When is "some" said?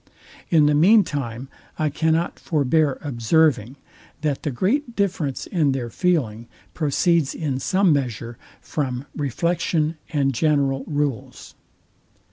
7.59-7.93